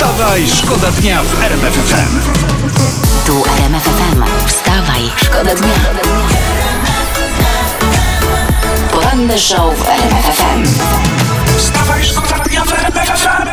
[0.00, 2.18] Wstawaj, szkoda dnia w RMF FM.
[3.26, 4.22] Tu RMF FM.
[4.46, 5.74] Wstawaj, szkoda dnia.
[8.92, 10.64] Poranny show w RMF FM.
[11.58, 13.48] Wstawaj, szkoda dnia w RMF FM.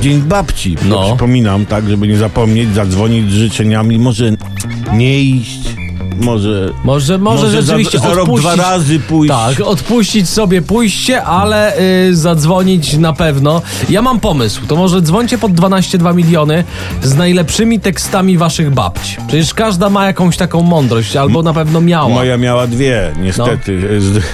[0.00, 0.76] Dzień babci.
[0.84, 1.02] No.
[1.06, 3.98] Przypominam, tak, żeby nie zapomnieć, zadzwonić z życzeniami.
[3.98, 4.24] Może
[4.92, 5.55] nie iść,
[6.20, 6.72] może.
[6.84, 8.52] Może, może, za- rzeczywiście za, rok odpuścić.
[8.52, 9.34] dwa razy pójść.
[9.34, 13.62] Tak, odpuścić sobie pójście, ale y, zadzwonić na pewno.
[13.88, 16.64] Ja mam pomysł, to może dzwońcie pod 12,2 miliony
[17.02, 19.16] z najlepszymi tekstami waszych babci.
[19.28, 22.08] Przecież każda ma jakąś taką mądrość, albo na pewno miała.
[22.08, 24.00] Moja miała dwie, niestety.
[24.00, 24.24] Z,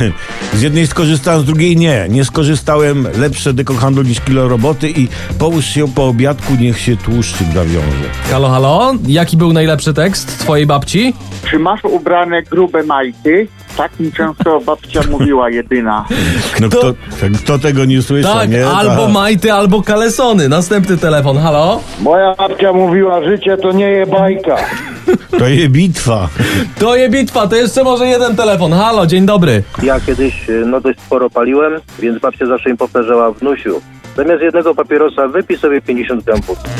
[0.55, 2.07] z jednej skorzystałem, z drugiej nie.
[2.11, 3.09] Nie skorzystałem.
[3.19, 5.09] Lepsze deko handlu niż kilo roboty i
[5.39, 8.09] połóż się po obiadku, niech się tłuszczyk nawiąże.
[8.31, 8.95] Halo, halo?
[9.07, 11.15] Jaki był najlepszy tekst twojej babci?
[11.51, 13.49] Czy masz ubrane grube majty?
[13.77, 16.05] Tak mi często babcia mówiła jedyna.
[16.61, 16.95] No kto,
[17.43, 18.67] kto tego nie słyszał, Tak, nie?
[18.67, 20.49] albo majty, albo kalesony.
[20.49, 21.81] Następny telefon, halo?
[22.01, 24.57] Moja babcia mówiła, życie to nie je bajka.
[25.39, 26.29] To jest bitwa.
[26.79, 28.73] To je bitwa, to jeszcze może jeden telefon.
[28.73, 29.63] Halo, dzień dobry.
[29.83, 33.81] Ja kiedyś y, no dość sporo paliłem, więc babcia zawsze mi powtarzała wnusiu.
[34.17, 36.71] Zamiast jednego papierosa wypij sobie 50 gram wódki.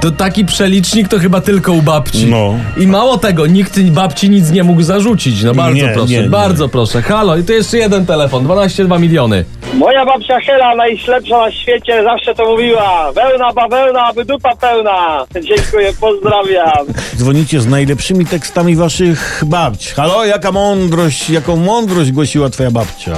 [0.00, 2.26] To taki przelicznik to chyba tylko u babci.
[2.26, 2.54] No.
[2.76, 5.42] I mało tego, nikt babci nic nie mógł zarzucić.
[5.42, 6.28] No bardzo Nie, proszę, nie, nie.
[6.28, 7.02] bardzo proszę.
[7.02, 9.44] Halo, i to jeszcze jeden telefon, 12,2 miliony.
[9.74, 13.12] Moja babcia Hela, najślepsza na świecie, zawsze to mówiła.
[13.12, 15.24] Wełna, bawełna, aby dupa pełna.
[15.34, 16.86] Dziękuję, pozdrawiam.
[17.18, 19.92] Dzwonicie z najlepszymi tekstami waszych babć.
[19.92, 23.12] Halo, jaka mądrość, jaką mądrość głosiła twoja babcia?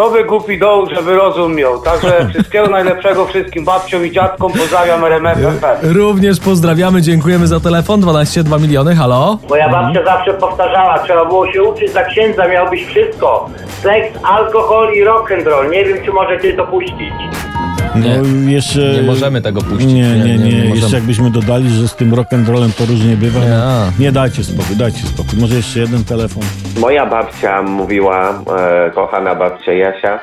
[0.00, 1.80] To wy głupi doł, że wy rozum miał.
[1.80, 4.52] Także wszystkiego najlepszego wszystkim babciom i dziadkom.
[4.52, 5.94] Pozdrawiam RMF FM.
[5.94, 9.38] Również pozdrawiamy, dziękujemy za telefon, 12,2 miliony, halo.
[9.48, 13.50] Moja babcia zawsze powtarzała, trzeba było się uczyć za księdza, miał być wszystko.
[13.82, 15.70] Seks, alkohol i rock'n'roll.
[15.70, 17.12] Nie wiem, czy możecie to puścić.
[17.96, 18.92] Nie, no, jeszcze...
[18.94, 19.86] nie możemy tego puścić.
[19.86, 20.38] Nie, nie, nie.
[20.38, 20.94] nie Jeszcze możemy.
[20.96, 23.40] jakbyśmy dodali, że z tym rock'n'rollem to różnie bywa.
[23.40, 23.48] Nie.
[23.48, 25.38] No, nie dajcie spokój, dajcie spokój.
[25.38, 26.42] Może jeszcze jeden telefon.
[26.78, 30.20] Moja babcia mówiła, e, kochana babcia Jasia,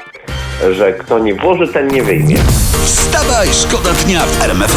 [0.72, 2.36] że kto nie włoży, ten nie wyjmie.
[2.86, 4.72] Wstawaj, szkoda dnia w RMF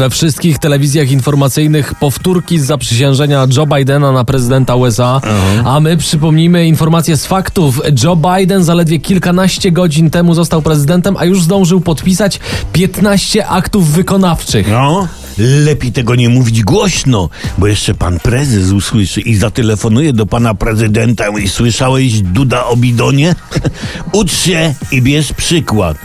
[0.00, 5.20] We wszystkich telewizjach informacyjnych powtórki z zaprzysiężenia Joe Bidena na prezydenta USA.
[5.64, 7.80] A my przypomnijmy informacje z faktów.
[8.04, 12.40] Joe Biden zaledwie kilkanaście godzin temu został prezydentem, a już zdążył podpisać
[12.72, 14.68] 15 aktów wykonawczych.
[14.70, 17.28] No, lepiej tego nie mówić głośno,
[17.58, 23.34] bo jeszcze pan prezes usłyszy i zatelefonuje do pana prezydenta i słyszałeś Duda o bidonie?
[24.12, 25.96] Ucz się i bierz przykład.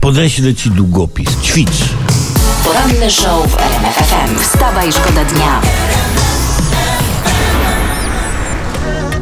[0.00, 1.28] Podeślę ci długopis.
[1.42, 2.03] Ćwicz.
[2.64, 4.38] Poranny show w RMF FM.
[4.38, 5.60] Wstawaj, szkoda dnia.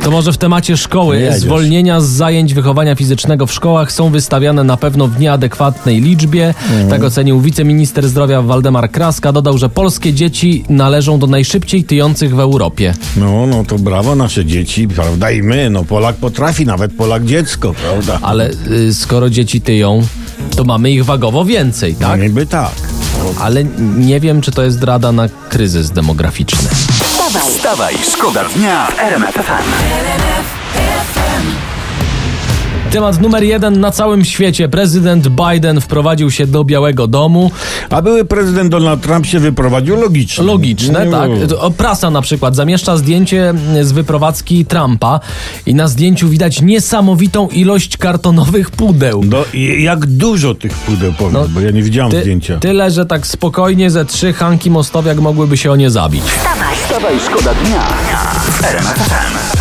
[0.03, 1.21] To może w temacie szkoły.
[1.21, 1.41] Jedziesz.
[1.41, 6.55] Zwolnienia z zajęć wychowania fizycznego w szkołach są wystawiane na pewno w nieadekwatnej liczbie.
[6.91, 9.33] Tak ocenił wiceminister zdrowia Waldemar Kraska.
[9.33, 12.95] Dodał, że polskie dzieci należą do najszybciej tyjących w Europie.
[13.17, 15.31] No, no to brawo nasze dzieci, prawda?
[15.31, 18.19] I my, no Polak potrafi, nawet Polak dziecko, prawda?
[18.23, 20.03] Ale y, skoro dzieci tyją,
[20.57, 22.19] to mamy ich wagowo więcej, tak?
[22.19, 22.73] No niby tak.
[23.41, 23.65] Ale
[23.97, 26.69] nie wiem, czy to jest rada na kryzys demograficzny.
[27.03, 30.62] Wstawaj, Wstawaj, szkoda dnia w RMF FM.
[32.93, 34.69] Temat numer jeden na całym świecie.
[34.69, 37.51] Prezydent Biden wprowadził się do Białego Domu.
[37.91, 40.45] A były prezydent Donald Trump się wyprowadził logicznie.
[40.45, 41.31] Logiczne, tak.
[41.77, 45.21] Prasa na przykład zamieszcza zdjęcie z wyprowadzki Trumpa
[45.67, 49.23] i na zdjęciu widać niesamowitą ilość kartonowych pudeł.
[49.25, 52.59] No, i jak dużo tych pudeł powiedz, No, bo ja nie widziałem Ty, zdjęcia.
[52.59, 56.23] tyle, że tak spokojnie ze trzy Hanki Mostowiak mogłyby się o nie zabić.
[56.85, 57.83] Wstawaj, szkoda dnia
[58.45, 59.52] w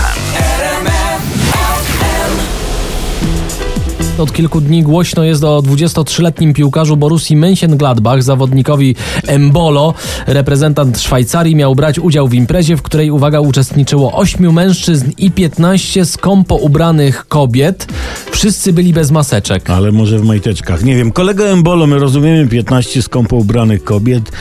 [4.17, 8.95] Od kilku dni głośno jest o 23-letnim piłkarzu Borussii Mönchengladbach, zawodnikowi
[9.27, 9.93] Embolo.
[10.27, 16.05] Reprezentant Szwajcarii miał brać udział w imprezie, w której, uwaga, uczestniczyło 8 mężczyzn i 15
[16.05, 17.87] skąpo ubranych kobiet.
[18.31, 19.69] Wszyscy byli bez maseczek.
[19.69, 20.83] Ale może w majteczkach.
[20.83, 24.31] Nie wiem, kolega Embolo, my rozumiemy 15 skąpo ubranych kobiet,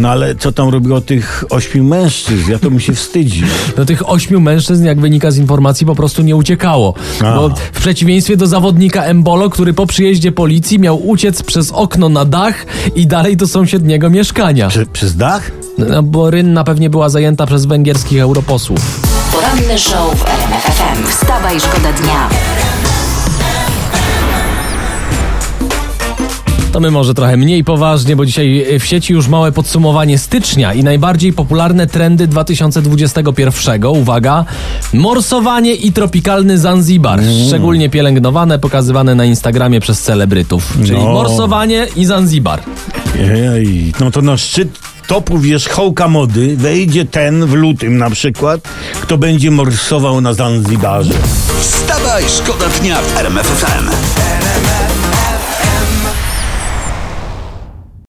[0.00, 2.50] no ale co tam robiło tych ośmiu mężczyzn?
[2.50, 3.42] Ja to mi się wstydzi.
[3.76, 6.94] No tych ośmiu mężczyzn, jak wynika z informacji, po prostu nie uciekało.
[7.24, 7.34] A.
[7.34, 12.24] Bo w przeciwieństwie do zawodnika Embolo, który po przyjeździe policji miał uciec przez okno na
[12.24, 14.68] dach i dalej do sąsiedniego mieszkania.
[14.68, 15.50] Prze, przez dach?
[15.78, 18.80] No, bo rynna pewnie była zajęta przez węgierskich europosłów.
[19.32, 21.06] Poranny show w RMF FM.
[21.06, 22.28] Wstawaj, szkoda dnia.
[26.76, 30.84] To my może trochę mniej poważnie, bo dzisiaj w sieci już małe podsumowanie stycznia i
[30.84, 33.84] najbardziej popularne trendy 2021.
[33.84, 34.44] Uwaga,
[34.92, 37.20] morsowanie i tropikalny Zanzibar.
[37.48, 40.78] Szczególnie pielęgnowane, pokazywane na Instagramie przez celebrytów.
[40.86, 41.12] Czyli No.
[41.12, 42.60] morsowanie i Zanzibar.
[43.20, 44.68] Ej, no to na szczyt
[45.06, 48.60] topu wierzchołka mody wejdzie ten w lutym na przykład,
[49.00, 51.14] kto będzie morsował na Zanzibarze.
[51.60, 54.25] Wstawaj, szkoda dnia w RMF FM.